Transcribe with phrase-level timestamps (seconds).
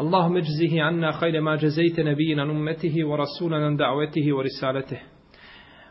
[0.00, 4.98] اللهم اجزه عنا خير ما جزيت نبينا أمته ورسولنا دعوته ورسالته.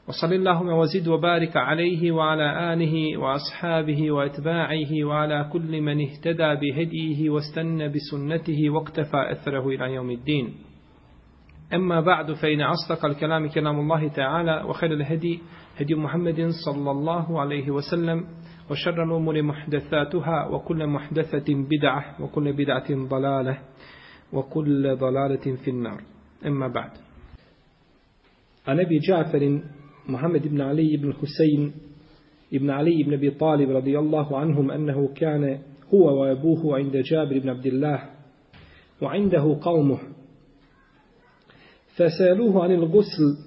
[0.07, 7.89] وصل اللهم وزد وبارك عليه وعلى آله وأصحابه وأتباعه وعلى كل من اهتدى بهديه واستنى
[7.89, 10.53] بسنته واقتفى أثره إلى يوم الدين.
[11.73, 15.39] أما بعد فإن أصدق الكلام كلام الله تعالى وخير الهدي
[15.77, 18.25] هدي محمد صلى الله عليه وسلم
[18.71, 23.57] وشر الأمور محدثاتها وكل محدثة بدعة وكل بدعة ضلالة.
[24.33, 26.01] وكل ضلالة في النار.
[26.45, 26.91] أما بعد.
[28.67, 29.61] عن أبي جعفر
[30.09, 31.73] محمد بن علي بن حسين
[32.51, 35.59] بن علي بن أبي طالب رضي الله عنهم أنه كان
[35.93, 38.09] هو وأبوه عند جابر بن عبد الله
[39.01, 39.99] وعنده قومه.
[41.95, 43.37] فسألوه عن الغسل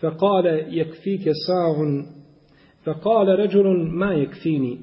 [0.00, 0.46] فقال
[0.78, 2.04] يكفيك صاع.
[2.84, 4.80] فقال رجل ما يكفيني.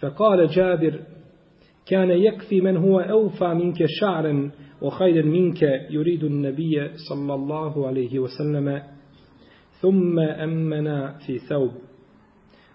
[0.00, 1.00] فقال جابر
[1.85, 8.81] كان يكفي من هو أوفى منك شعرا وخير منك يريد النبي صلى الله عليه وسلم
[9.81, 11.71] ثم أمنا في ثوب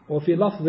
[0.08, 0.68] وفي لفظ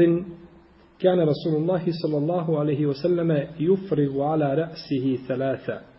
[0.99, 5.93] كان رسول الله صلى الله عليه وسلم يفرغ على رأسه ثلاثة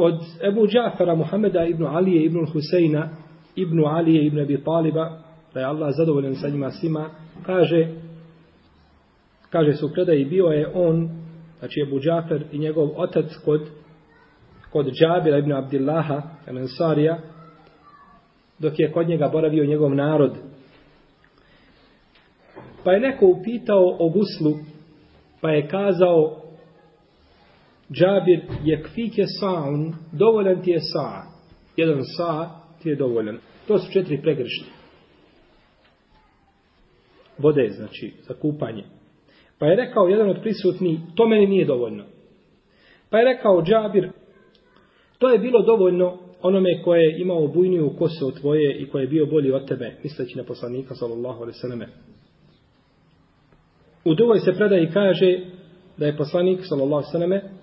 [0.00, 3.08] od Ebu Džafara Muhammeda ibn Alije ibn Husejna
[3.56, 5.18] ibn Alije ibn Abi Taliba
[5.54, 7.10] da je Allah zadovoljan sa njima svima
[7.46, 7.88] kaže
[9.50, 11.10] kaže su predaji bio je on
[11.65, 13.69] znači Ebu Džafer i njegov otac kod
[14.71, 17.19] kod Džabira ibn Abdillaha Ensarija
[18.59, 20.37] dok je kod njega boravio njegov narod
[22.83, 24.53] pa je neko upitao o guslu
[25.41, 26.41] pa je kazao
[27.91, 31.21] Džabir je kvike sa'un, dovoljan ti je sa.
[31.77, 32.49] Jedan sa
[32.81, 33.37] ti je dovoljan.
[33.67, 34.67] To su četiri pregršne.
[37.37, 38.83] Vode, znači, za kupanje.
[39.59, 42.03] Pa je rekao jedan od prisutni, to meni nije dovoljno.
[43.09, 44.09] Pa je rekao Džabir,
[45.19, 49.07] to je bilo dovoljno onome koje je imao bujniju kosu od tvoje i koje je
[49.07, 51.81] bio bolji od tebe, misleći na poslanika, sallallahu alaihi sallam.
[54.05, 55.39] U drugoj se predaji kaže
[55.97, 57.55] da je poslanik, sallallahu alaihi sallam,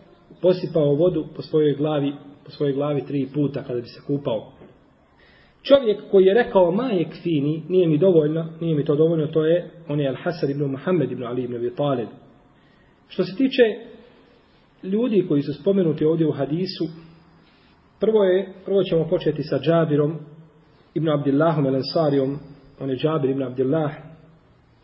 [0.42, 2.12] posipao vodu po svojoj glavi,
[2.44, 4.51] po svojoj glavi tri puta kada bi se kupao.
[5.62, 9.71] Čovjek koji je rekao majek kfini, nije mi dovoljno, nije mi to dovoljno, to je,
[9.89, 12.09] on je Al-Hasan ibn Muhammed ibn Ali ibn Abi Talib.
[13.09, 13.62] Što se tiče
[14.83, 16.89] ljudi koji su spomenuti ovdje u hadisu,
[18.00, 20.19] prvo je, prvo ćemo početi sa Džabirom
[20.95, 22.37] ibn Abdillahom el-Ansarijom,
[22.81, 23.93] on je Džabir ibn Abdillah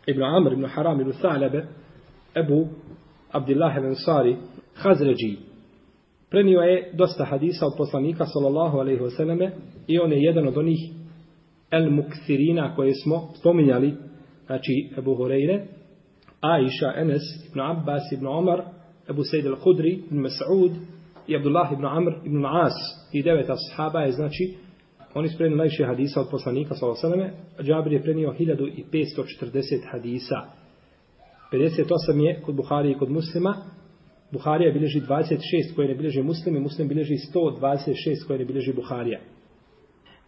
[0.05, 1.65] ibn Amr ibn Haram ibn Thalabe,
[2.35, 2.67] Ebu
[3.31, 4.35] Abdillah el-Ansari,
[4.75, 5.48] Hazređi.
[6.29, 9.51] Prenio je dosta hadisa od poslanika sallallahu alejhi ve selleme
[9.87, 10.79] i on je jedan od onih
[11.71, 13.93] el muksirina koje smo spominjali,
[14.45, 15.65] znači Abu Hurajre,
[16.41, 18.63] Aisha, Enes, Ibn Abbas, Ibn Omar,
[19.07, 20.71] Abu Said al-Khudri, Ibn Mas'ud
[21.27, 22.73] i Abdullah ibn Amr ibn As
[23.11, 24.55] i devet ashaba je znači
[25.13, 29.91] oni su prenili najviše hadisa od poslanika sallallahu alejhi ve selleme, Džabir je prenio 1540
[29.91, 30.35] hadisa.
[31.51, 33.55] 58 je kod Buhari i kod Muslima,
[34.31, 39.19] Buharija bilježi 26 koje ne bilježi muslim i muslim bilježi 126 koje ne bilježi Buharija.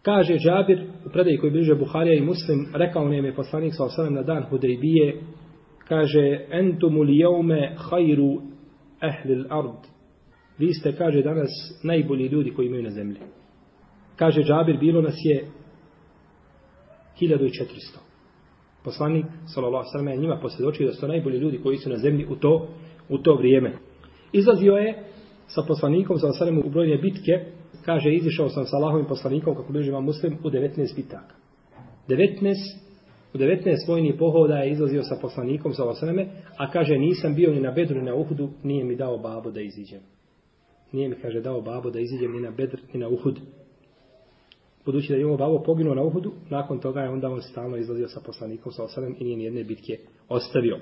[0.02, 4.14] Kaže Džabir u predaji koji bilježe Buharija i muslim, rekao nam je poslanik sa osanem
[4.14, 5.22] na dan Hudejbije,
[5.88, 8.42] kaže entumu jeume hajru
[9.02, 9.86] ehlil ard.
[10.58, 11.50] Vi ste, kaže, danas
[11.82, 13.16] najbolji ljudi koji imaju na zemlji.
[14.16, 15.44] Kaže Džabir, bilo nas je
[17.20, 17.98] 1400.
[18.84, 22.36] Poslanik, sallallahu sallam, je njima posvjedočio da su najbolji ljudi koji su na zemlji u
[22.36, 22.68] to,
[23.08, 23.72] u to vrijeme.
[24.32, 25.04] Izlazio je
[25.46, 27.32] sa poslanikom, sa osanem u brojne bitke,
[27.84, 31.34] kaže, izišao sam sa Allahovim poslanikom, kako bliži vam muslim, u 19 bitaka.
[32.08, 32.54] 19,
[33.34, 36.26] u 19 vojnih pohoda je izlazio sa poslanikom, sa osaneme,
[36.56, 39.60] a kaže, nisam bio ni na Bedru, ni na Uhudu, nije mi dao babo da
[39.60, 40.00] iziđem.
[40.92, 43.40] Nije mi, kaže, dao babo da iziđem ni na Bedr, ni na Uhud.
[44.84, 48.08] Budući da je ovo babo poginuo na Uhudu, nakon toga je onda on stalno izlazio
[48.08, 49.98] sa poslanikom, sa osanem i nije ni jedne bitke
[50.28, 50.78] ostavio.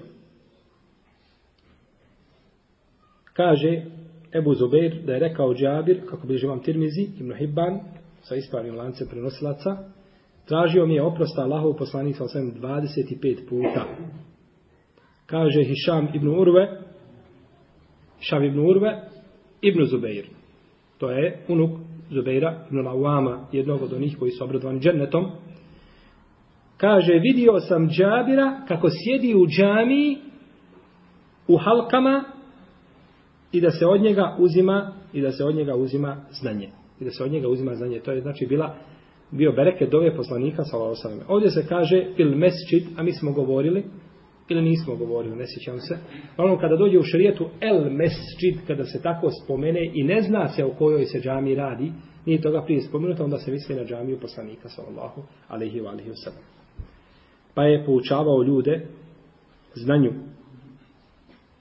[3.32, 3.82] Kaže
[4.34, 7.80] Ebu Zubeir da je rekao Džabir, kako bliže vam Tirmizi, Ibn Hibban,
[8.22, 9.76] sa ispravnim lancem prenosilaca,
[10.48, 13.84] tražio mi je oprosta Allahov poslanik sa osvijem 25 puta.
[15.26, 16.80] Kaže Hišam ibn Urve,
[18.18, 19.02] Hišam ibn Urve,
[19.62, 20.26] ibn Zubeir.
[20.98, 21.70] To je unuk
[22.10, 25.30] Zubeira ibn Lawama, jednog od onih koji su obradovani džennetom,
[26.76, 30.18] kaže, vidio sam Džabira kako sjedi u džamiji
[31.48, 32.24] u halkama
[33.52, 36.69] i da se od njega uzima i da se od njega uzima znanje.
[37.00, 38.00] I da se od njega uzima znanje.
[38.00, 38.76] To je znači bila
[39.31, 43.32] bio bereke dove poslanika sallallahu alejhi ve Ovdje se kaže il mesdžid, a mi smo
[43.32, 43.85] govorili
[44.49, 45.99] ili nismo govorili, ne sjećam se.
[46.37, 50.64] Ono kada dođe u šerijetu el mesdžid, kada se tako spomene i ne zna se
[50.64, 51.93] o kojoj se džami radi,
[52.26, 56.43] nije toga prije spomenuto, onda se misli na džamiju poslanika sallallahu alejhi ve sellem.
[57.55, 58.87] Pa je poučavao ljude
[59.75, 60.12] znanju.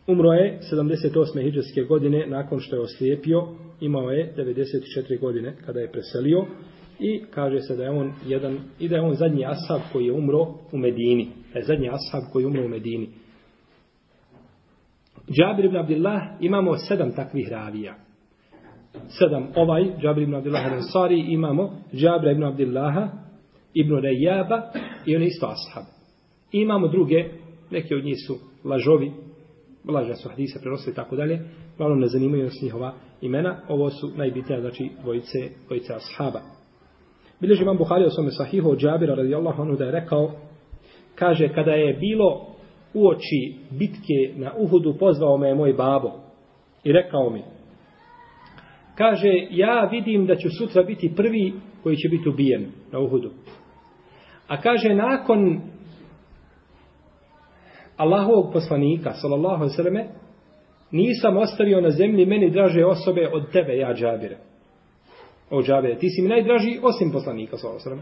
[0.09, 1.41] Umro je 78.
[1.41, 3.47] hijđarske godine nakon što je oslijepio,
[3.81, 6.45] imao je 94 godine kada je preselio
[6.99, 10.13] i kaže se da je on jedan i da je on zadnji ashab koji je
[10.13, 11.27] umro u Medini.
[11.53, 13.09] Da je zadnji ashab koji je umro u Medini.
[15.31, 17.95] Džabir ibn Abdillah imamo sedam takvih ravija.
[19.19, 23.09] Sedam ovaj, Džabir ibn Abdillah al-Ansari, imamo Džabir ibn Abdillaha,
[23.73, 24.71] ibn Rejaba
[25.05, 25.83] i on isto ashab.
[26.51, 27.29] I imamo druge,
[27.71, 29.11] neki od njih su lažovi,
[29.87, 31.39] laža su hadise prenosili tako dalje,
[31.77, 35.37] malo ne zanimaju nas njihova imena, ovo su najbitnija, znači, dvojice,
[35.67, 36.41] dvojice ashaba.
[37.39, 40.31] Bileži imam Buhari o svome sahihu od Džabira radijallahu anhu da je rekao,
[41.15, 42.55] kaže, kada je bilo
[42.93, 46.11] u oči bitke na Uhudu, pozvao me moj babo
[46.83, 47.43] i rekao mi,
[48.95, 51.53] kaže, ja vidim da ću sutra biti prvi
[51.83, 53.31] koji će biti ubijen na Uhudu.
[54.47, 55.61] A kaže, nakon
[57.99, 60.07] Allahovog poslanika, sallallahu alaihi sallam,
[60.91, 64.37] nisam ostavio na zemlji meni draže osobe od tebe, ja Džabire
[65.49, 68.01] o džabe, ti si mi najdraži osim poslanika sallallahu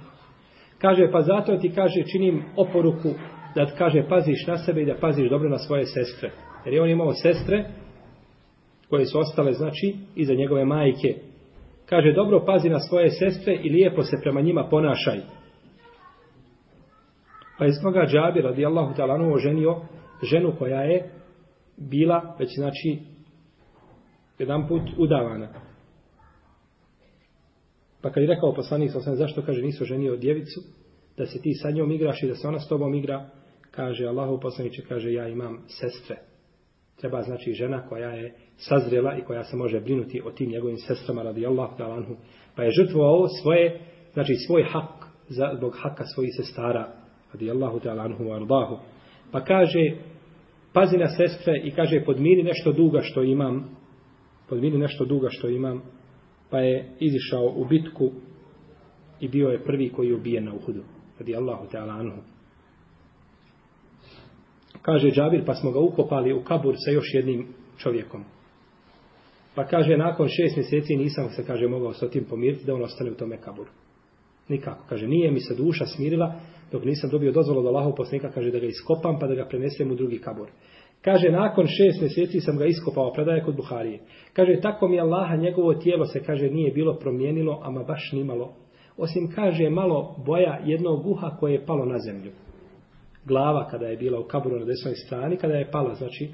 [0.82, 3.10] Kaže, pa zato ti kaže, činim oporuku
[3.56, 6.32] da kaže, paziš na sebe i da paziš dobro na svoje sestre.
[6.66, 7.66] Jer je on imao sestre
[8.90, 11.16] koje su ostale, znači, iza njegove majke.
[11.86, 15.20] Kaže, dobro pazi na svoje sestre i lijepo se prema njima ponašaj.
[17.58, 19.82] Pa iz toga džabi, radijallahu talanu, oženio
[20.24, 21.10] ženu koja je
[21.78, 23.00] bila, već znači,
[24.40, 25.48] jedan put udavana.
[28.02, 30.62] Pa kad je rekao poslanik sa zašto kaže nisu ženio djevicu,
[31.18, 33.30] da se ti sa njom igraš i da se ona s tobom igra,
[33.72, 36.18] kaže Allahu poslaniče, kaže ja imam sestre.
[37.00, 41.24] Treba znači žena koja je sazrela i koja se može brinuti o tim njegovim sestrama
[41.24, 42.16] radi ta'ala anhu.
[42.56, 43.82] Pa je žrtvovao svoje,
[44.14, 45.06] znači svoj hak,
[45.58, 46.97] zbog haka svojih sestara
[47.34, 48.78] radi Allahu anhu ardahu.
[49.32, 49.98] Pa kaže,
[50.74, 53.70] pazi na sestre i kaže podmiri nešto duga što imam,
[54.50, 55.82] podmiri nešto duga što imam,
[56.50, 58.12] pa je izišao u bitku
[59.20, 60.84] i bio je prvi koji je ubijen na Uhudu.
[61.20, 62.22] Radi Allahu anhu.
[64.82, 67.48] Kaže Džabir, pa smo ga ukopali u kabur sa još jednim
[67.78, 68.24] čovjekom.
[69.56, 73.12] Pa kaže, nakon šest mjeseci nisam se, kaže, mogao sa tim pomiriti da on ostane
[73.12, 73.70] u tome kaburu.
[74.50, 74.84] Nikako.
[74.90, 76.40] Kaže, nije mi se duša smirila
[76.72, 79.92] dok nisam dobio dozvolu da Allahov poslanika kaže da ga iskopam pa da ga prenesem
[79.92, 80.48] u drugi kabur.
[81.02, 84.00] Kaže, nakon šest mjeseci sam ga iskopao, predaje kod Buharije.
[84.34, 88.54] Kaže, tako mi Allaha, njegovo tijelo se, kaže, nije bilo promijenilo, ama baš nimalo.
[88.98, 92.32] Osim, kaže, malo boja jednog uha koje je palo na zemlju.
[93.26, 96.30] Glava kada je bila u kaburu na desnoj strani, kada je pala, znači,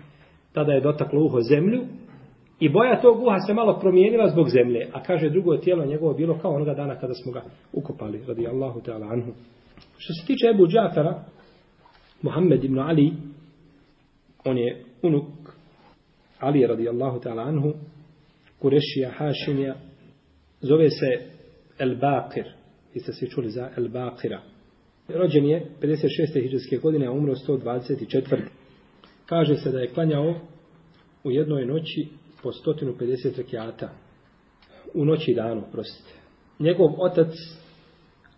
[0.53, 1.81] tada je dotaklo uho zemlju,
[2.59, 4.87] i boja tog uha se malo promijenila zbog zemlje.
[4.93, 7.41] A kaže, drugo tijelo njegovo bilo kao onoga dana kada smo ga
[7.73, 9.31] ukopali, radi Allahu ta'ala anhu.
[9.97, 11.23] Što se tiče Ebu Džafara,
[12.21, 13.13] Muhammed ibn Ali,
[14.45, 15.25] on je unuk
[16.39, 17.73] Ali radijallahu ta'ala anhu,
[18.59, 19.75] Kurešija, Hašimija,
[20.61, 21.33] zove se
[21.79, 22.45] El Baqir.
[22.93, 24.39] Vi ste se čuli za El Baqira.
[25.07, 26.41] Rođen je 56.
[26.41, 28.37] hiđarske godine, a umro 124.
[29.25, 30.35] Kaže se da je klanjao
[31.23, 32.07] u jednoj noći
[32.43, 33.89] po 150 rekiata.
[34.93, 36.13] U noći i danu, prostite.
[36.59, 37.33] Njegov otac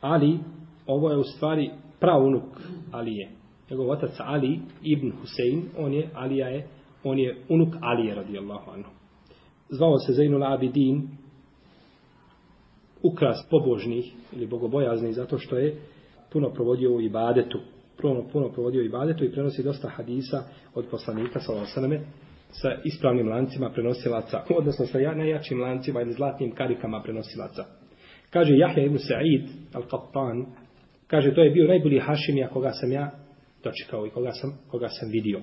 [0.02, 0.40] Ali,
[0.88, 2.44] ovo je u stvari pravunuk
[2.92, 3.30] Alije
[3.70, 6.68] njegov otac Ali ibn Husein, on je, Alija je,
[7.04, 8.90] on je unuk Alije radijallahu anhu.
[9.70, 11.08] Zvao se Zainul Abidin,
[13.04, 15.76] ukras pobožnih ili bogobojaznih, zato što je
[16.34, 17.60] puno provodio u ibadetu.
[18.02, 20.44] Puno, puno provodio u ibadetu i prenosi dosta hadisa
[20.76, 22.06] od poslanika, sallallahu
[22.52, 27.66] sa ispravnim lancima prenosilaca, odnosno sa najjačim lancima ili zlatnim karikama prenosilaca.
[28.30, 30.46] Kaže Jahja ibn Sa'id al-Qattan,
[31.08, 33.12] kaže to je bio najbolji Hašimija koga sam ja
[33.64, 35.42] dočekao i koga sam, koga sam vidio.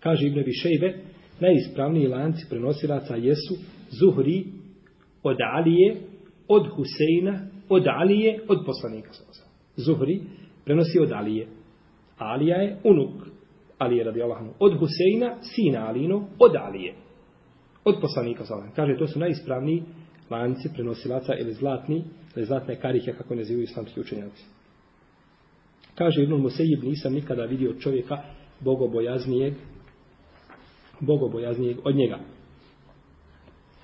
[0.00, 0.94] Kaže Ibn Bišejbe,
[1.40, 3.54] najispravniji lanci prenosilaca jesu
[3.90, 4.44] Zuhri
[5.22, 5.96] od Alije,
[6.48, 9.10] od Huseina, od Alije, od poslanika.
[9.76, 10.20] Zuhri
[10.64, 11.46] prenosi od Alije.
[12.18, 13.10] Alija je unuk
[13.78, 14.52] Alije radi Allahanu.
[14.58, 16.94] Od Huseina, sina Alino, od Alije.
[17.84, 18.44] Od poslanika.
[18.76, 19.82] Kaže, to su najispravniji
[20.30, 22.04] lanci prenosilaca ili zlatni,
[22.36, 24.57] ili zlatne karike, kako ne zivaju islamski učenjaci.
[25.98, 28.22] Kaže Ibn Musejib, nisam nikada vidio čovjeka
[28.60, 29.54] bogobojaznijeg,
[31.00, 32.18] bogobojaznijeg od njega.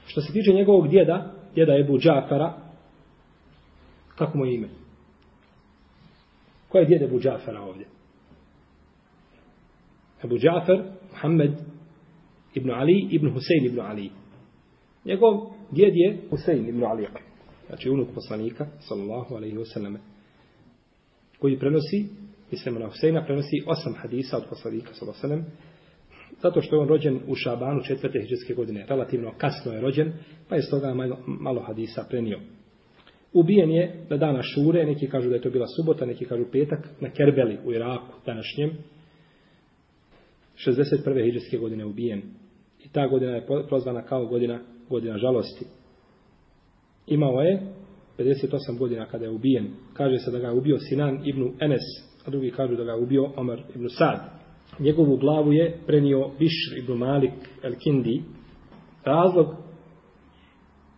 [0.07, 2.53] Što se tiče njegovog djeda, djeda Ebu Džafara,
[4.15, 4.69] kako mu je ime?
[6.69, 7.87] Ko je djed Ebu Džafara ovdje?
[10.25, 11.53] Ebu Džafar, Muhammed
[12.55, 14.11] ibn Ali, ibn Husein ibn Ali.
[15.05, 15.41] Njegov
[15.71, 17.07] djed je Husein ibn Ali.
[17.67, 19.97] Znači unuk poslanika, sallallahu alaihi wasallam,
[21.45, 22.05] koji prenosi,
[22.51, 25.45] mislim na Huseina, prenosi osam hadisa od poslanika, sallallahu alaihi
[26.43, 28.87] zato što je on rođen u Šabanu četvrte hiđarske godine.
[28.89, 30.13] Relativno kasno je rođen,
[30.49, 32.41] pa je s toga malo, malo hadisa prenio.
[33.33, 36.89] Ubijen je na dana Šure, neki kažu da je to bila subota, neki kažu petak,
[37.01, 38.71] na Kerbeli u Iraku, današnjem.
[40.67, 41.25] 61.
[41.25, 42.23] hiđarske godine ubijen.
[42.85, 45.65] I ta godina je prozvana kao godina, godina žalosti.
[47.07, 47.84] Imao je
[48.19, 49.71] 58 godina kada je ubijen.
[49.93, 51.83] Kaže se da ga je ubio Sinan ibn Enes,
[52.27, 54.21] a drugi kažu da ga je ubio Omar ibn Sad.
[54.79, 58.23] Njegovu glavu je prenio Bišr ibn Malik el-Kindi.
[59.05, 59.47] Razlog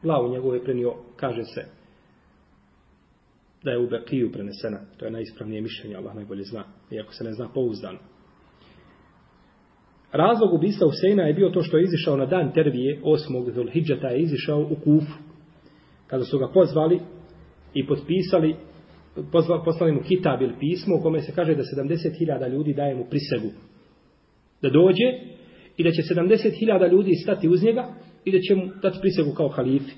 [0.02, 1.64] glavu njegovu je prenio, kaže se,
[3.64, 4.80] da je u Bekiju prenesena.
[4.96, 6.64] To je najispravnije mišljenje, Allah najbolje zna.
[6.90, 7.98] Iako se ne zna pouzdano.
[10.12, 13.52] Razlog ubista Huseina je bio to što je izišao na dan Tervije, 8.
[13.54, 15.25] Zulhidžeta je izišao u Kufu.
[16.06, 17.00] Kada su ga pozvali
[17.74, 18.56] i potpisali,
[19.32, 23.04] pozvali, poslali mu kitab ili pismo u kome se kaže da 70.000 ljudi daje mu
[23.10, 23.50] prisegu.
[24.62, 25.08] Da dođe
[25.76, 27.94] i da će 70.000 ljudi stati uz njega
[28.24, 29.92] i da će mu dati prisegu kao halifi.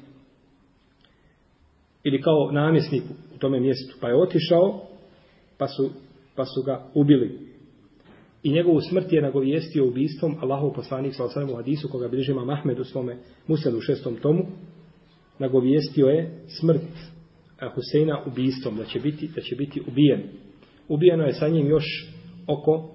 [2.04, 3.02] Ili kao namjesnik
[3.34, 3.96] u tome mjestu.
[4.00, 4.80] Pa je otišao,
[5.58, 5.90] pa su,
[6.36, 7.48] pa su ga ubili.
[8.42, 12.50] I njegovu smrt je nagovijestio ubistvom Allahov poslanik sa osanem u hadisu koga bliže Imam
[12.50, 14.46] Ahmed u svome muselu u šestom tomu.
[15.38, 16.82] Nagovijestio je smrt
[17.74, 20.22] Huseina ubistvom, da će biti, da će biti ubijen.
[20.88, 21.84] Ubijeno je sa njim još
[22.46, 22.90] oko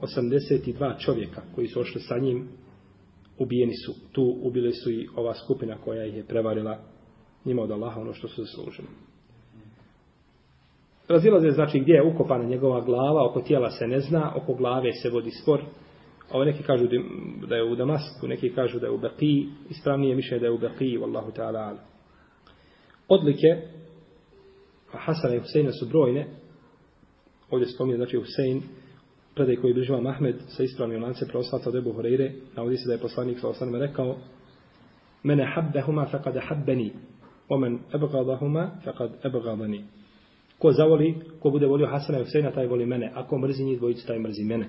[0.00, 2.48] 82 čovjeka koji su ošli sa njim.
[3.38, 3.94] Ubijeni su.
[4.12, 6.78] Tu ubili su i ova skupina koja ih je prevarila
[7.44, 8.88] njima od Allaha ono što su zaslužili.
[11.08, 15.10] Razilaze znači gdje je ukopana njegova glava, oko tijela se ne zna, oko glave se
[15.10, 15.64] vodi spor.
[16.30, 16.86] Ovo neki kažu
[17.48, 20.58] da je u Damasku, neki kažu da je u Baqi, ispravnije mišljenje da je u
[20.58, 21.80] Baqi, wallahu ta'ala ala.
[23.08, 23.62] Odlike
[24.90, 26.26] Hasana i Huseina su brojne.
[27.50, 28.62] Ovdje spominje, znači Husein,
[29.34, 33.00] predaj koji bližava Mahmed sa ispravnim lance preoslata od Ebu Horeire, navodi se da je
[33.00, 34.16] poslanik sa osanima rekao
[35.22, 36.92] Mene habbehuma faqad habbeni,
[37.48, 39.84] omen ebgadahuma faqad ebgadani.
[40.58, 43.12] Ko zavoli, ko bude volio Hasana i Huseina, taj voli mene.
[43.14, 44.68] Ako mrzi njih dvojicu, taj mrzi mene.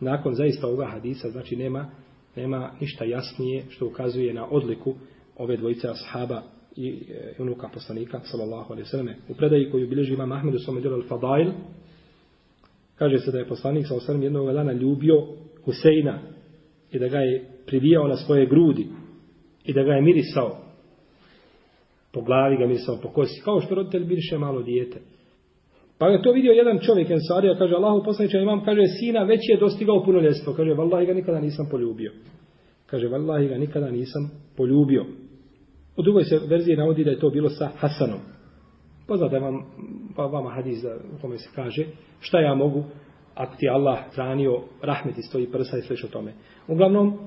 [0.00, 1.90] Nakon zaista ovoga hadisa, znači nema,
[2.36, 4.94] nema ništa jasnije što ukazuje na odliku
[5.36, 6.42] ove dvojice ashaba
[6.76, 9.08] i e, unuka poslanika, sallallahu alaihi sallam.
[9.28, 11.52] U predaji koju bilježi imam Ahmed u svome djelu Al-Fadail,
[12.96, 15.26] kaže se da je poslanik, sallallahu alaihi jednog dana ljubio
[15.64, 16.18] Huseina
[16.92, 18.86] i da ga je privijao na svoje grudi
[19.64, 20.66] i da ga je mirisao
[22.16, 25.00] po glavi ga mirisao po kosi, kao što roditelj biriše malo dijete.
[25.98, 29.56] Pa je to vidio jedan čovjek, Ensarija, kaže, Allahu poslaniče, imam, kaže, sina već je
[29.56, 30.52] dostigao punoljestvo.
[30.52, 32.12] Kaže, vallahi ga nikada nisam poljubio.
[32.86, 35.04] Kaže, vallahi ga nikada nisam poljubio.
[35.96, 38.20] U drugoj se verziji navodi da je to bilo sa Hasanom.
[39.06, 39.62] Poznate vam,
[40.16, 41.86] pa vama hadis da, u kome se kaže,
[42.20, 42.84] šta ja mogu,
[43.34, 46.32] ako ti Allah hranio, rahmeti stoji prsa i sliš o tome.
[46.68, 47.18] Uglavnom,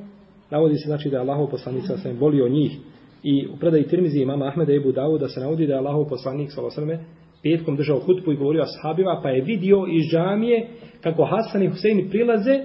[0.50, 2.72] navodi se znači da je Allahov poslanik sam volio njih,
[3.24, 6.52] I u predaji Tirmizi imama Ahmeda i Budavu Davuda se navodi da je Allahov poslanik
[6.52, 7.00] s.a.v
[7.44, 10.68] petkom držao hutbu i govorio ashabima, pa je vidio iz džamije
[11.02, 12.60] kako Hasan i Husein prilaze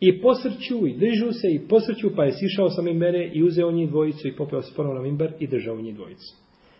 [0.00, 3.88] i posrću i držu se i posrću, pa je sišao sa mimbere i uzeo njih
[3.88, 6.36] dvojicu i popeo se ponovno na mimber i držao njih dvojicu.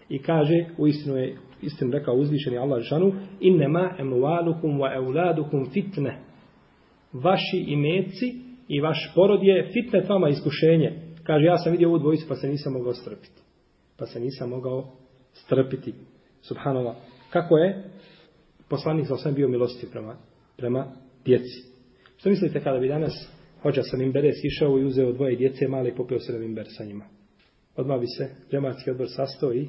[0.09, 6.19] I kaže, u istinu je, istinu rekao uzvišeni Allah žanu, innema emualukum wa euladukum fitne.
[7.13, 8.35] Vaši imeci
[8.69, 10.93] i vaš porod je fitne vama iskušenje.
[11.23, 13.43] Kaže, ja sam vidio ovu dvojicu pa se nisam mogao strpiti.
[13.99, 14.85] Pa se nisam mogao
[15.33, 15.95] strpiti.
[16.49, 16.97] Subhanallah.
[17.31, 17.83] Kako je
[18.69, 20.17] poslanik za osam bio milosti prema,
[20.57, 20.87] prema
[21.25, 21.63] djeci?
[22.17, 23.13] Što mislite kada bi danas
[23.63, 26.85] hođa sa Mimbere sišao i uzeo dvoje djece male i popio se na Mimber sa
[26.85, 27.05] njima?
[27.77, 29.69] Odmah bi se džematski odbor sastao i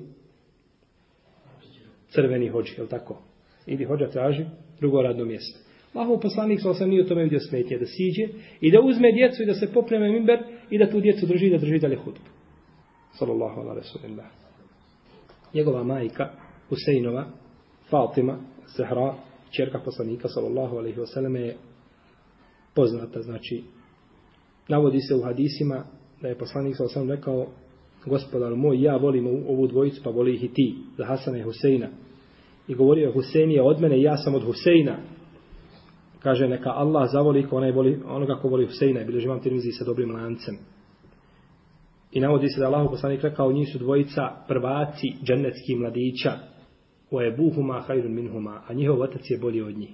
[2.09, 3.21] crveni hođi, je tako?
[3.67, 4.45] Ili hođa traži
[4.79, 5.59] drugo radno mjesto.
[5.93, 8.27] Allahov poslanik sa osam nije u tome vidio smetnje, da siđe
[8.62, 11.57] i da uzme djecu i da se popreme Mimber i da tu djecu drži da
[11.57, 12.29] drži dalje hudbu.
[13.13, 14.25] Sallallahu ala rasulillah.
[15.53, 16.29] Njegova majka,
[16.69, 17.25] Huseinova,
[17.89, 18.38] Fatima,
[18.77, 19.15] Zahra,
[19.51, 21.57] čerka poslanika, sallallahu alaihi wasallam, je
[22.75, 23.63] poznata, znači,
[24.67, 25.83] navodi se u hadisima
[26.21, 27.47] da je poslanik sallallahu alaihi rekao
[28.05, 31.88] gospodar moj, ja volim ovu dvojicu, pa voli ih i ti, za Hasana i Huseina.
[32.67, 34.97] I govorio je, Husein je od mene i ja sam od Huseina.
[36.19, 39.01] Kaže, neka Allah zavoli ko onaj voli, onoga ko voli Huseina.
[39.01, 40.57] I bilježi vam tirmizi sa dobrim lancem.
[42.11, 46.31] I navodi se da Allah poslanik rekao, njih su dvojica prvaci džennetskih mladića.
[47.11, 49.89] O je buhuma hajrun minhuma, a njihov otac je bolji od njih.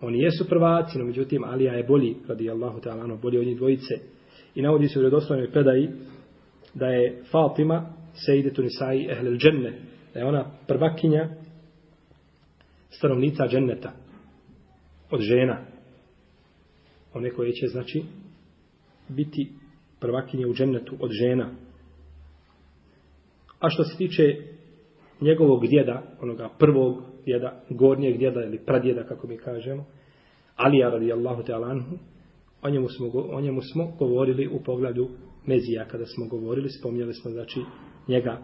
[0.00, 3.94] Oni jesu prvaci, no međutim Alija je bolji, radi Allahu ta'ala, bolji od njih dvojice.
[4.54, 5.88] I navodi se u redoslovnoj predaji
[6.74, 7.92] da je Fatima
[8.26, 9.78] sejdetu nisai ehlel dženne,
[10.14, 11.28] da je ona prvakinja
[12.90, 13.92] stanovnica dženneta
[15.10, 15.58] od žena.
[17.14, 18.02] One koje će, znači,
[19.08, 19.52] biti
[20.00, 21.50] prvakinje u džennetu od žena.
[23.60, 24.22] A što se tiče
[25.20, 29.84] njegovog djeda, onoga prvog djeda, gornjeg djeda ili pradjeda, kako mi kažemo,
[30.56, 31.96] Alija radijallahu ta'ala anhu,
[32.62, 35.08] o njemu, smo, o njemu smo govorili u pogledu
[35.46, 37.60] Mezija, kada smo govorili, spominjali smo, znači,
[38.08, 38.38] njega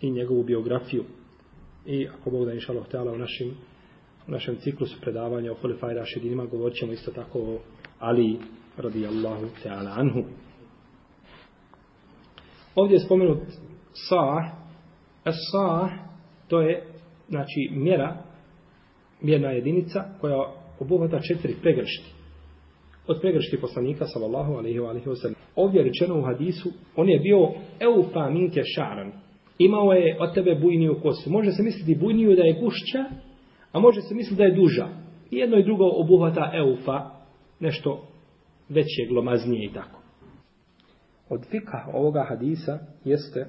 [0.00, 1.04] i njegovu biografiju.
[1.86, 3.54] I ako Bog da inša Allah u našim
[4.28, 7.58] u našem ciklusu predavanja o Hulefaj Rašidinima govorit ćemo isto tako o
[7.98, 8.38] Ali
[8.76, 10.22] radijallahu ta'ala anhu.
[12.74, 13.38] Ovdje je spomenut
[13.92, 14.50] sa,
[15.26, 15.90] As-sah,
[16.48, 16.82] to je
[17.28, 18.16] znači mjera,
[19.20, 20.36] mjerna jedinica koja
[20.80, 22.12] obuhvata četiri pregršti.
[23.06, 25.34] Od pregršti poslanika sallallahu alaihi wa alaihi wa sallam.
[25.56, 29.12] Ovdje je rečeno u hadisu, on je bio eufa minke šaran.
[29.58, 31.30] Imao je od tebe bujniju kosu.
[31.30, 33.04] Može se misliti bujniju da je gušća,
[33.72, 34.88] a može se misliti da je duža.
[35.30, 37.10] I jedno i drugo obuhvata eufa,
[37.60, 38.06] nešto
[38.68, 40.00] veće, glomaznije i tako.
[41.28, 43.46] Od fika ovoga hadisa jeste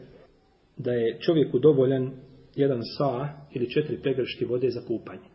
[0.77, 2.12] da je čovjeku dovoljan
[2.55, 5.27] jedan sa ili četiri pregršti vode za kupanje.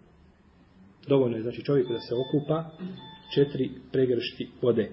[1.08, 2.64] Dovoljno je znači čovjeku da se okupa
[3.34, 4.90] četiri pregršti vode.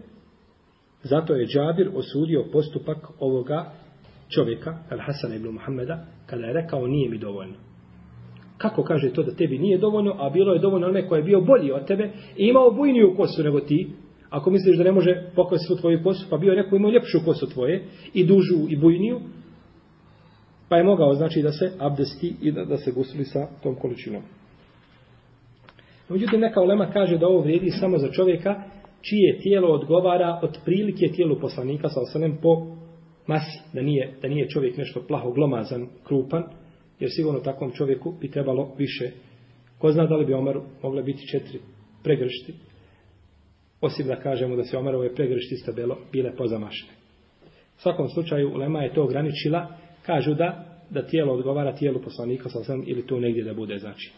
[1.03, 3.71] Zato je Džabir osudio postupak ovoga
[4.29, 7.55] čovjeka, Al-Hasan ibn Muhammeda, kada je rekao nije mi dovoljno.
[8.57, 11.41] Kako kaže to da tebi nije dovoljno, a bilo je dovoljno onome koji je bio
[11.41, 13.89] bolji od tebe i imao bujniju kosu nego ti,
[14.29, 17.49] ako misliš da ne može pokvati svu tvoju kosu, pa bio neko imao ljepšu kosu
[17.49, 19.19] tvoje i dužu i bujniju,
[20.69, 24.21] pa je mogao znači da se abdesti i da, da se gusli sa tom količinom.
[26.09, 28.63] Međutim, neka ulema kaže da ovo vrijedi samo za čovjeka
[29.01, 32.75] čije tijelo odgovara od prilike tijelu poslanika sa osanem po
[33.27, 36.43] masi, da nije, da nije čovjek nešto plaho glomazan, krupan,
[36.99, 39.11] jer sigurno takvom čovjeku bi trebalo više.
[39.77, 41.59] Ko zna da li bi Omer mogle biti četiri
[42.03, 42.53] pregršti,
[43.81, 46.89] osim da kažemo da se Omarove pregršti stabelo bile pozamašne.
[47.77, 49.67] U svakom slučaju, Ulema je to ograničila,
[50.09, 54.11] kažu da da tijelo odgovara tijelu poslanika sa sam ili to negdje da bude znači.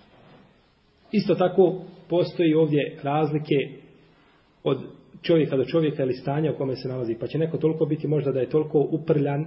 [1.11, 3.55] Isto tako postoji ovdje razlike
[4.63, 4.77] od
[5.21, 7.15] čovjeka do čovjeka ili stanja u kome se nalazi.
[7.19, 9.45] Pa će neko toliko biti možda da je toliko uprljan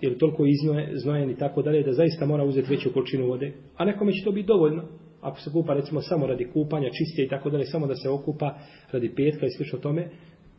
[0.00, 0.44] ili toliko
[0.92, 3.52] iznojen i tako dalje da zaista mora uzeti veću količinu vode.
[3.76, 4.82] A nekome će to biti dovoljno.
[5.20, 8.58] Ako se kupa recimo samo radi kupanja, čistije i tako dalje, samo da se okupa
[8.92, 10.08] radi petka i slično tome,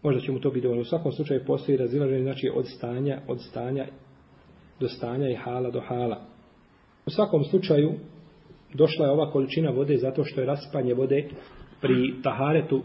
[0.04, 0.82] možda će mu to biti dovoljno.
[0.82, 3.88] U svakom slučaju postoji razilaženje znači od stanja, od stanja
[4.80, 6.22] do stanja i hala do hala.
[7.06, 7.94] U svakom slučaju
[8.74, 11.30] došla je ova količina vode zato što je raspanje vode
[11.82, 12.82] pri taharetu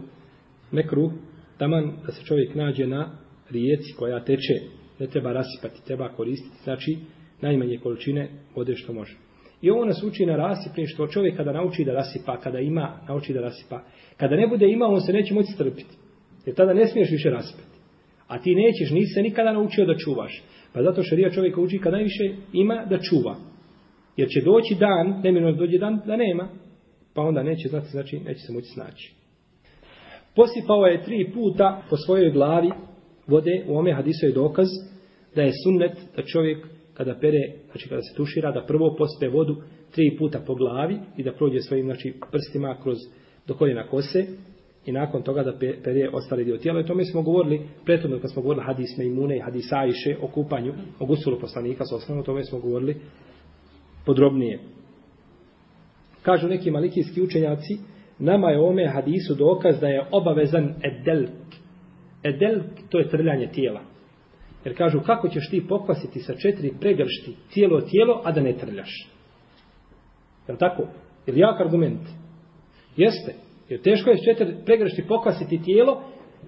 [0.70, 1.10] mekru
[1.58, 3.10] taman da se čovjek nađe na
[3.50, 4.54] rijeci koja teče
[4.98, 6.96] ne treba rasipati, treba koristiti znači
[7.40, 9.16] najmanje količine vode što može.
[9.62, 13.40] I ovo nas uči na rasipništvo čovjek kada nauči da rasipa, kada ima, nauči da
[13.40, 13.82] rasipa.
[14.16, 15.96] Kada ne bude imao, on se neće moći strpiti.
[16.46, 17.78] Jer tada ne smiješ više rasipati.
[18.26, 20.42] A ti nećeš, nisi se nikada naučio da čuvaš.
[20.72, 23.36] Pa zato šarija čovjeka uči kad najviše ima da čuva.
[24.16, 26.48] Jer će doći dan, nemjerno dođe dan da nema,
[27.14, 29.14] pa onda neće znati, znači neće se moći snaći.
[30.36, 32.70] Posipao je tri puta po svojoj glavi
[33.26, 34.68] vode, u ome hadisu je dokaz
[35.34, 39.56] da je sunnet da čovjek kada pere, znači kada se tušira, da prvo pospe vodu
[39.94, 42.96] tri puta po glavi i da prođe svojim znači, prstima kroz
[43.46, 44.26] do koljena kose
[44.86, 46.80] i nakon toga da perje ostali dio tijela.
[46.80, 50.74] I tome smo govorili, prethodno kad smo govorili hadis Mejmune i hadis Ajše o kupanju,
[50.98, 52.96] o gusulu poslanika, sa osnovno tome smo govorili
[54.06, 54.60] podrobnije.
[56.22, 57.78] Kažu neki malikijski učenjaci,
[58.18, 61.30] nama je ome hadisu dokaz da je obavezan edelk.
[62.24, 63.80] Edelk to je trljanje tijela.
[64.64, 69.08] Jer kažu kako ćeš ti pokvasiti sa četiri pregršti cijelo tijelo, a da ne trljaš.
[70.48, 70.82] Je tako?
[71.26, 72.00] Je jak argument?
[72.96, 73.34] Jeste.
[73.72, 76.02] Jer teško je četiri pregrešti pokvasiti tijelo.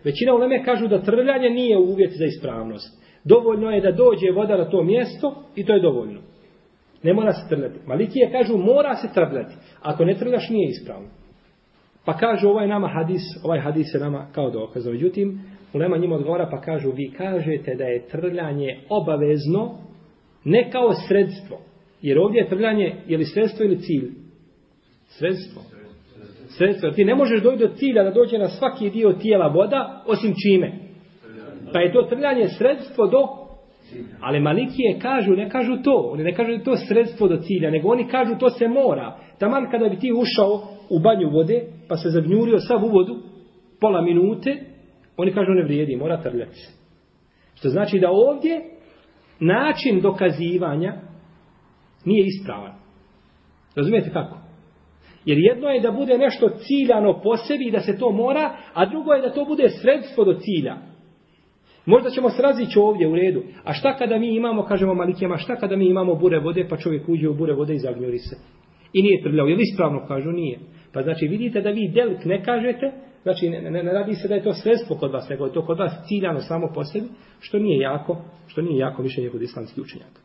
[0.04, 3.04] Većina u Leme kažu da trljanje nije uvjet za ispravnost.
[3.24, 6.20] Dovoljno je da dođe voda na to mjesto i to je dovoljno.
[7.02, 7.78] Ne mora se trljati.
[7.86, 9.54] Malikije kažu mora se trljati.
[9.82, 11.08] Ako ne trljaš nije ispravno.
[12.04, 14.86] Pa kažu ovaj nama hadis, ovaj hadis je nama kao dokaz.
[14.86, 15.40] Međutim,
[15.74, 19.78] Ulema njima odgovara pa kažu vi kažete da je trljanje obavezno
[20.44, 21.58] Ne kao sredstvo.
[22.02, 24.10] Jer ovdje je trljanje, je li sredstvo ili cilj?
[25.06, 25.62] Sredstvo
[26.48, 26.90] sredstva.
[26.90, 30.72] Ti ne možeš doći do cilja da dođe na svaki dio tijela voda, osim čime?
[31.72, 33.18] Pa je to trljanje sredstvo do...
[34.20, 36.10] Ali malikije kažu, ne kažu to.
[36.12, 39.16] Oni ne kažu da je to sredstvo do cilja, nego oni kažu to se mora.
[39.38, 43.16] Taman kada bi ti ušao u banju vode, pa se zagnjurio sav u vodu,
[43.80, 44.56] pola minute,
[45.16, 46.72] oni kažu ne vrijedi, mora trljati se.
[47.54, 48.60] Što znači da ovdje
[49.40, 50.94] način dokazivanja
[52.04, 52.72] nije ispravan.
[53.76, 54.43] Razumijete kako?
[55.24, 58.86] Jer jedno je da bude nešto ciljano po sebi i da se to mora, a
[58.86, 60.76] drugo je da to bude sredstvo do cilja.
[61.86, 62.42] Možda ćemo se
[62.80, 63.42] ovdje u redu.
[63.64, 67.08] A šta kada mi imamo, kažemo malikijama, šta kada mi imamo bure vode, pa čovjek
[67.08, 68.36] uđe u bure vode i zagnjuri se.
[68.92, 69.46] I nije trljao.
[69.46, 70.30] Je li ispravno kažu?
[70.30, 70.58] Nije.
[70.92, 74.34] Pa znači vidite da vi delik ne kažete, znači ne, ne, ne radi se da
[74.34, 77.06] je to sredstvo kod vas, nego je to kod vas ciljano samo po sebi,
[77.40, 80.23] što nije jako, što nije jako mišljenje kod islamskih učenjaka.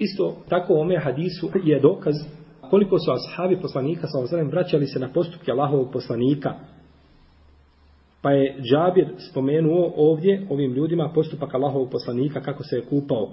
[0.00, 2.14] Isto tako u ome hadisu je dokaz
[2.70, 6.54] koliko su ashabi poslanika sa ozrem vraćali se na postupke Allahovog poslanika.
[8.22, 13.30] Pa je Džabir spomenuo ovdje ovim ljudima postupak Allahovog poslanika kako se je kupao.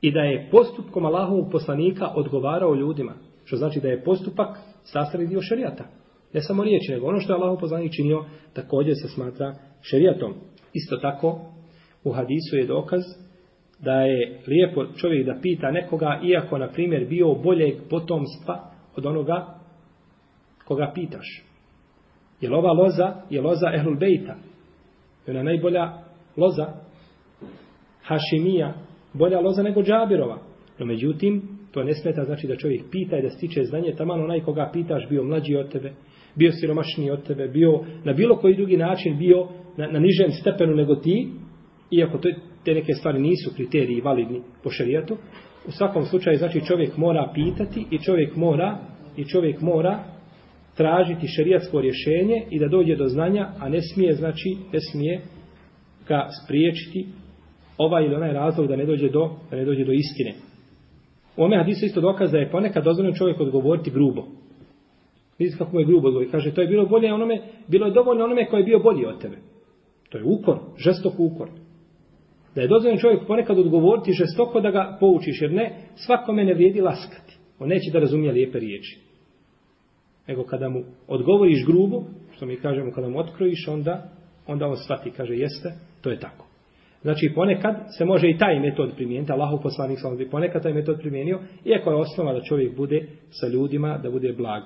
[0.00, 3.12] I da je postupkom Allahovog poslanika odgovarao ljudima.
[3.44, 5.84] Što znači da je postupak sastavni dio šerijata.
[6.32, 10.34] Ne samo riječi, nego ono što je Allahov poslanik činio također se smatra šerijatom.
[10.72, 11.40] Isto tako
[12.04, 13.02] u hadisu je dokaz
[13.80, 19.46] da je lijepo čovjek da pita nekoga, iako, na primjer, bio boljeg potomstva od onoga
[20.64, 21.44] koga pitaš.
[22.40, 24.36] Jer ova loza, je loza Ehlul Bejta.
[25.26, 25.92] Je ona najbolja
[26.36, 26.66] loza
[28.02, 28.74] Hašimija,
[29.12, 30.38] bolja loza nego Džabirova.
[30.78, 34.40] No međutim, to ne smeta znači da čovjek pita i da stiče znanje, taman onaj
[34.40, 35.92] koga pitaš bio mlađi od tebe,
[36.34, 40.74] bio siromašniji od tebe, bio na bilo koji drugi način bio na, na nižem stepenu
[40.74, 41.28] nego ti,
[41.90, 42.28] iako to,
[42.66, 45.16] te neke stvari nisu kriteriji validni po šerijatu,
[45.66, 48.78] u svakom slučaju znači čovjek mora pitati i čovjek mora
[49.16, 50.04] i čovjek mora
[50.76, 55.20] tražiti šerijatsko rješenje i da dođe do znanja, a ne smije znači ne smije
[56.08, 57.06] ga spriječiti
[57.78, 60.34] ovaj ili onaj razlog da ne dođe do da ne dođe do istine.
[61.36, 64.24] U ome hadisu isto dokaz da je ponekad dozvoljeno čovjek odgovoriti grubo.
[65.38, 66.30] Vidite kako mu je grubo odgovori.
[66.30, 69.20] Kaže, to je bilo bolje onome, bilo je dovoljno onome koji je bio bolji od
[69.20, 69.36] tebe.
[70.08, 71.48] To je ukor, žestok ukor.
[72.56, 76.80] Da je dozvoljeno čovjek ponekad odgovoriti žestoko da ga poučiš, jer ne, svakome ne vrijedi
[76.80, 77.36] laskati.
[77.58, 79.00] On neće da razumije lijepe riječi.
[80.28, 82.04] Nego kada mu odgovoriš grubo,
[82.36, 84.10] što mi kažemo, kada mu otkrojiš, onda,
[84.46, 86.46] onda on shvati, kaže, jeste, to je tako.
[87.02, 90.98] Znači, ponekad se može i taj metod primijeniti, Allahov poslanik sam bi ponekad taj metod
[91.00, 94.62] primijenio, iako je osnova da čovjek bude sa ljudima, da bude blag.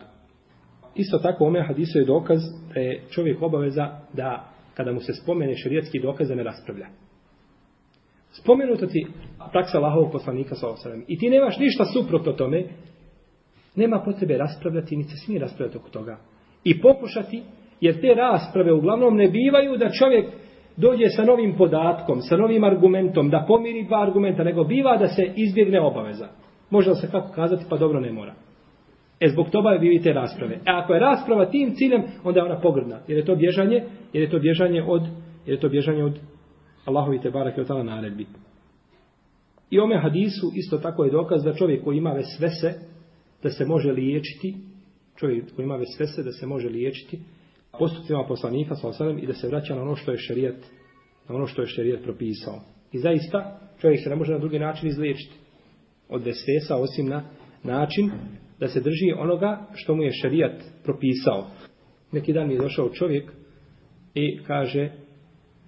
[0.94, 2.40] Isto tako, ome hadisu je dokaz
[2.74, 6.86] da je čovjek obaveza da, kada mu se spomene šerijetski dokaz, da ne raspravlja.
[8.32, 9.06] Spomenuta ti
[9.52, 11.04] praksa Allahovog poslanika sa osadom.
[11.08, 12.64] I ti nemaš ništa suprotno tome,
[13.76, 16.18] nema potrebe raspravljati, ni se smije raspravljati oko toga.
[16.64, 17.42] I pokušati,
[17.80, 20.26] jer te rasprave uglavnom ne bivaju da čovjek
[20.76, 25.32] dođe sa novim podatkom, sa novim argumentom, da pomiri dva argumenta, nego biva da se
[25.36, 26.28] izbjegne obaveza.
[26.70, 28.34] Može se kako kazati, pa dobro ne mora.
[29.20, 30.54] E zbog toga je te rasprave.
[30.54, 32.98] E ako je rasprava tim ciljem, onda je ona pogrdna.
[33.08, 35.02] Jer je to bježanje, jer je to bježanje od,
[35.46, 36.18] jer je to bježanje od
[36.84, 38.26] Allahovi te barak je otala naredbi.
[39.70, 42.74] I ome hadisu isto tako je dokaz da čovjek koji ima vesvese,
[43.42, 44.56] da se može liječiti,
[45.16, 47.20] čovjek koji ima vesvese, da se može liječiti,
[47.78, 50.56] postupcima poslanika sa osadem i da se vraća na ono što je šerijat,
[51.28, 52.60] na ono što je šerijat propisao.
[52.92, 55.34] I zaista, čovjek se ne može na drugi način izliječiti
[56.08, 57.22] od vesvesa, osim na
[57.62, 58.10] način
[58.60, 61.46] da se drži onoga što mu je šerijat propisao.
[62.12, 63.32] Neki dan mi je došao čovjek
[64.14, 64.90] i kaže,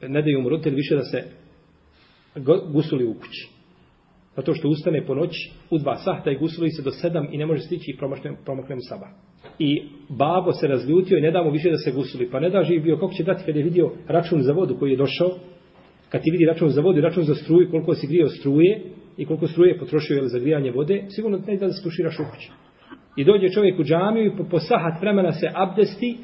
[0.08, 1.24] ne daju mu roditelji više da se
[2.72, 3.48] gusuli u kući.
[4.36, 7.46] Zato što ustane po noći u dva sahta i gusuli se do sedam i ne
[7.46, 9.08] može stići i promakne, promakne mu sabah.
[9.58, 12.30] I babo se razljutio i ne da mu više da se gusuli.
[12.30, 14.90] Pa ne da živ bio, kako će dati kad je vidio račun za vodu koji
[14.90, 15.30] je došao,
[16.08, 18.82] kad ti vidi račun za vodu i račun za struju, koliko si grijao struje
[19.16, 22.50] i koliko struje potrošio je za grijanje vode, sigurno ne da se tuširaš u kući.
[23.16, 26.16] I dođe čovjek u džamiju i po, po sahat vremena se abdesti,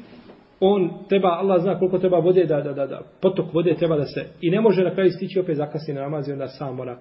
[0.59, 4.05] on treba, Allah zna koliko treba vode, da, da, da, da, potok vode treba da
[4.05, 6.97] se, i ne može na kraju stići opet zakasni na namaz i onda sam mora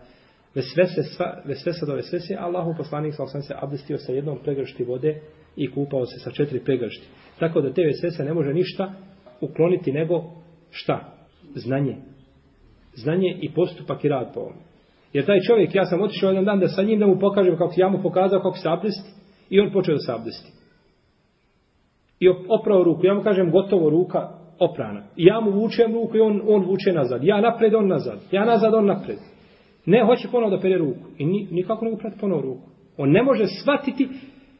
[0.54, 5.20] vesvese, sva, vesvese do vesvese, Allahu poslanik sa osam se abdestio sa jednom pregršti vode
[5.56, 7.06] i kupao se sa četiri pregršti.
[7.38, 8.92] Tako da te vesvese ne može ništa
[9.40, 10.24] ukloniti nego
[10.70, 11.00] šta?
[11.54, 11.96] Znanje.
[12.94, 14.54] Znanje i postupak i rad po ovom.
[15.12, 17.74] Jer taj čovjek, ja sam otišao jedan dan da sa njim da mu pokažem kako
[17.76, 19.10] ja mu pokazao kako se abdesti
[19.50, 20.57] i on počeo da se abdesti.
[22.20, 23.06] I oprao ruku.
[23.06, 24.28] Ja mu kažem gotovo ruka,
[24.58, 25.02] oprana.
[25.16, 27.24] I ja mu vučem ruku i on, on vuče nazad.
[27.24, 28.18] Ja napred, on nazad.
[28.32, 29.18] Ja nazad, on napred.
[29.86, 31.00] Ne hoće ponovo da pere ruku.
[31.18, 32.68] I ni, nikako ne mogu prati ponovo ruku.
[32.96, 34.08] On ne može shvatiti,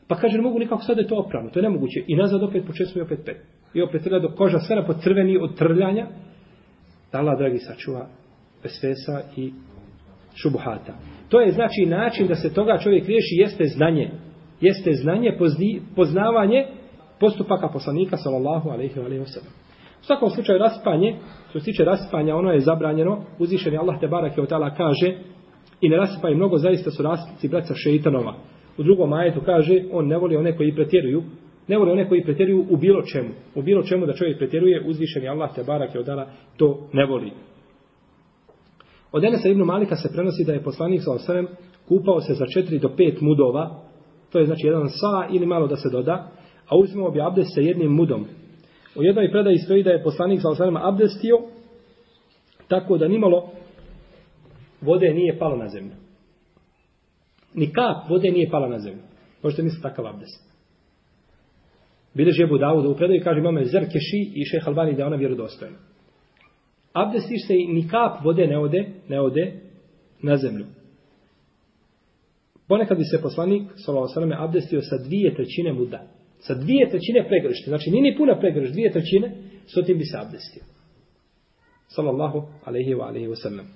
[0.09, 1.51] pa kaže, ne mogu nikako sad da je to oprano.
[1.51, 2.01] To je nemoguće.
[2.07, 3.37] I nazad opet počesu i opet pet.
[3.75, 6.07] I opet trlja do koža sve na crveni od trljanja.
[7.13, 8.07] Da Allah, dragi, sačuva
[8.63, 9.53] besvesa i
[10.35, 10.95] šubuhata.
[11.29, 14.11] To je znači način da se toga čovjek riješi jeste znanje.
[14.61, 16.67] Jeste znanje, pozni, poznavanje
[17.21, 19.53] postupaka poslanika sallallahu alejhi ve sellem.
[20.01, 21.17] U svakom slučaju raspanje,
[21.51, 23.25] što se tiče raspanja, ono je zabranjeno.
[23.39, 25.15] Uzvišeni Allah te barake od kaže
[25.81, 28.35] i ne rasipaj mnogo, zaista su raspici braća šeitanova.
[28.79, 31.23] U drugom ajetu kaže, on ne voli one koji pretjeruju,
[31.69, 33.29] ne voli one koji pretjeruju u bilo čemu.
[33.55, 36.07] U bilo čemu da čovjek pretjeruje, uzvišeni Allah te barake od
[36.57, 37.33] to ne voli.
[39.13, 41.49] Od Enesa ibn Malika se prenosi da je poslanik sa osrem
[41.89, 43.81] kupao se za 4 do 5 mudova,
[44.33, 46.31] to je znači jedan sa ili malo da se doda,
[46.69, 48.27] a uzmemo bi abdest sa jednim mudom.
[48.97, 51.39] U jednoj predaji stoji da je poslanik sa osrem abdestio
[52.69, 53.51] tako da nimalo
[54.81, 55.95] vode nije palo na zemlju.
[57.55, 59.03] Ni kap vode nije pala na zemlju.
[59.43, 60.49] Možete misliti takav abdest.
[62.15, 65.79] Bileži Ebu Dawud u predaju kaže imame Zerkeši i šeh Albani da je ona vjerodostojna
[66.93, 69.53] abdestiš se i ni kap vode ne ode, ne ode
[70.23, 70.67] na zemlju.
[72.69, 76.03] Ponekad bi se poslanik, sallallahu abdestio sa dvije trećine muda.
[76.39, 77.71] Sa dvije trećine pregršti.
[77.71, 79.33] Znači, nije ni puna pregršt, dvije trećine,
[79.67, 80.63] s tim bi se abdestio.
[81.89, 83.67] Sallallahu alejhi ve alejhi wa sallam.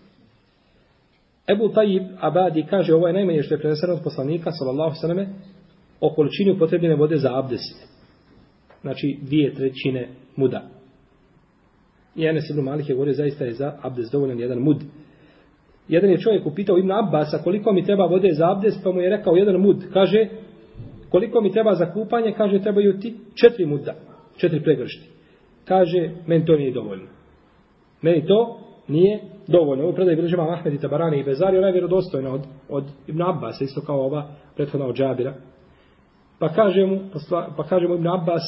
[1.49, 5.37] Ebu Tajib Abadi kaže, ovo je najmanje što je preneseno od poslanika, sallallahu alejhi ve
[6.01, 7.89] o količini upotrebljene vode za abdest.
[8.81, 10.63] Znači, dvije trećine muda.
[12.17, 14.83] I Enes ibn Malik je govorio zaista je za abdest dovoljan jedan mud.
[15.89, 19.11] Jedan je čovjek upitao Ibn Abbas, koliko mi treba vode za abdest, pa mu je
[19.11, 19.85] rekao jedan mud.
[19.93, 20.29] Kaže,
[21.13, 23.95] koliko mi treba za kupanje, kaže, trebaju ti četiri muda,
[24.37, 25.09] četiri pregršti.
[25.65, 27.07] Kaže, meni to nije dovoljno.
[28.03, 29.85] Meni to nije dovoljno.
[29.85, 33.61] Ovo predaj bilježima Ahmed i Tabarani i Bezari, ona je vjerodostojna od, od Ibn Abbas,
[33.61, 35.35] isto kao ova prethodna od Džabira.
[36.39, 37.01] Pa kaže mu,
[37.57, 38.43] pa kaže mu Ibn Abbas,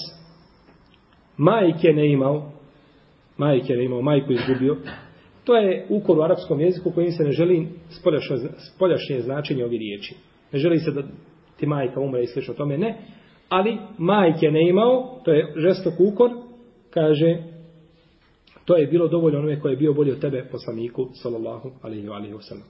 [1.37, 2.53] majke ne imao,
[3.37, 4.77] majke ne imao majku izgubio.
[5.45, 7.69] To je ukor u arapskom jeziku kojim se ne želi
[8.01, 8.37] spoljašnje,
[8.75, 10.15] spoljašnje značenje ovih riječi.
[10.53, 11.03] Ne želi se da
[11.57, 12.99] ti majka umre i slično tome, ne.
[13.49, 16.31] Ali majke ne imao, to je žestok ukor,
[16.91, 17.43] kaže,
[18.65, 22.15] to je bilo dovoljno onome koje je bio bolji od tebe, poslaniku, sallallahu alaihi wa
[22.15, 22.67] alaihi wa sallam.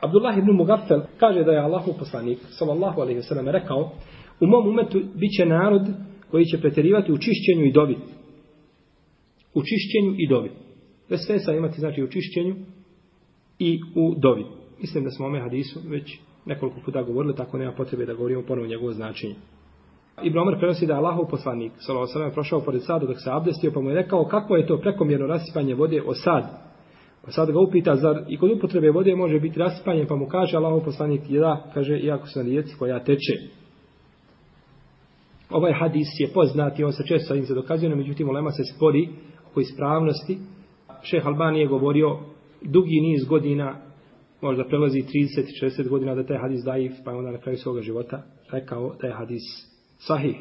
[0.00, 3.92] Abdullah ibn Mugaffel kaže da je Allahu poslanik, sallallahu alaihi wa sallam, rekao,
[4.40, 5.82] u mom umetu bit će narod
[6.30, 8.14] koji će preterivati u čišćenju i dobiti
[9.54, 10.50] u čišćenju i dovi.
[11.08, 12.56] Vesvesa imati znači u čišćenju
[13.58, 14.44] i u dovi.
[14.80, 18.66] Mislim da smo ome hadisu već nekoliko puta govorili, tako nema potrebe da govorimo ponovo
[18.66, 19.34] njegovo značenje.
[20.22, 23.30] Ibn Omer prenosi da je Allahov poslanik, sallallahu alejhi ve prošao pored sadu dok se
[23.30, 26.44] abdestio, pa mu je rekao kako je to prekomjerno rasipanje vode o sad.
[27.24, 30.56] Pa sad ga upita, zar i kod upotrebe vode može biti rasipanje, pa mu kaže
[30.56, 33.32] Allahov poslanik, da, kaže, iako se na rijeci koja teče.
[35.50, 39.08] Ovaj hadis je poznati, on se često im se dokazuje, no međutim, ulema se spori
[39.50, 40.38] oko ispravnosti.
[41.02, 42.18] Šeh Albani je govorio
[42.62, 43.76] dugi niz godina,
[44.40, 45.02] možda prelazi
[45.62, 49.14] 30-60 godina da taj hadis daif, pa onda na kraju svoga života rekao da je
[49.14, 49.42] hadis
[49.98, 50.36] sahih.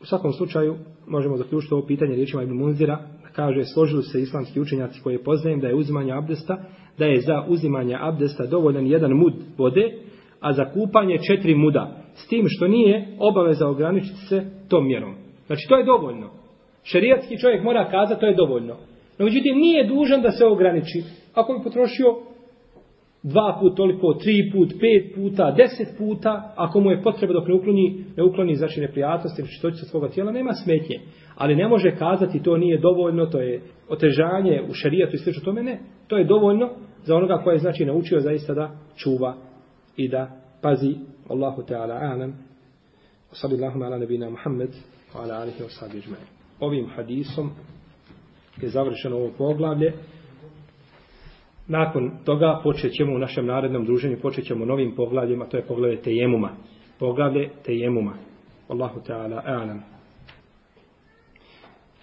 [0.00, 4.60] U svakom slučaju možemo zaključiti ovo pitanje riječima Ibn Munzira, da kaže složili se islamski
[4.60, 6.64] učenjaci koje poznajem da je uzimanje abdesta,
[6.98, 9.92] da je za uzimanje abdesta dovoljan jedan mud vode,
[10.40, 11.96] a za kupanje četiri muda.
[12.14, 15.14] S tim što nije obaveza ograničiti se tom mjerom.
[15.46, 16.30] Znači to je dovoljno.
[16.82, 18.76] Šerijatski čovjek mora kazati, to je dovoljno.
[19.18, 21.02] No, međutim, nije dužan da se ograniči.
[21.34, 22.16] Ako bi potrošio
[23.22, 27.54] dva put toliko, tri put, pet puta, deset puta, ako mu je potreba dok ne
[27.54, 31.00] ukloni, ne ukloni znači neprijatnosti ili što će svoga tijela, nema smetnje.
[31.36, 35.62] Ali ne može kazati to nije dovoljno, to je otežanje u šarijatu i slično tome,
[35.62, 35.78] ne.
[36.06, 36.70] To je dovoljno
[37.04, 39.36] za onoga koje je znači naučio zaista da čuva
[39.96, 40.30] i da
[40.62, 40.94] pazi
[41.28, 42.34] Allahu Teala alam.
[43.32, 44.70] Sallallahu ala nabina Muhammed
[45.14, 46.10] wa ala alihi wa sahbihi
[46.60, 47.50] ovim hadisom
[48.62, 49.92] je završeno ovo poglavlje.
[51.70, 56.02] Nakon toga počet ćemo u našem narednom druženju, počet ćemo novim poglavljima, to je poglavlje
[56.02, 56.50] Tejemuma.
[56.98, 58.14] Poglavlje Tejemuma.
[58.68, 59.82] Allahu Teala, Alam.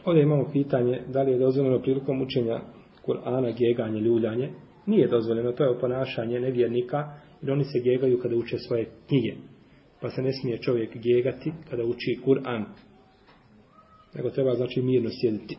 [0.06, 2.60] Ovdje imamo pitanje da li je dozvoljeno prilikom učenja
[3.06, 4.49] Kur'ana geganje, ljuljanje.
[4.86, 9.34] Nije dozvoljeno, to je oponašanje nevjernika, jer oni se gegaju kada uče svoje knjige.
[10.01, 12.63] Pa se ne smije čovjek gegati kada uči Kur'an
[14.17, 15.58] nego treba znači mirno sjediti.